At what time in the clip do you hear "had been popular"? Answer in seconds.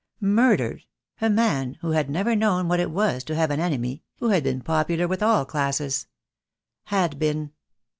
4.29-5.07